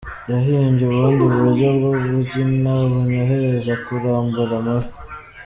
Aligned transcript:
Yahimbye 0.31 0.83
ubundi 0.89 1.21
buryo 1.35 1.67
bwo 1.75 1.91
kubyina 2.01 2.71
bunyorohereza 2.91 3.73
kurambura 3.83 4.53
amavi. 4.61 4.91